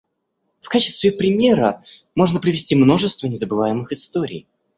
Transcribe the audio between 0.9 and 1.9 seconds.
примера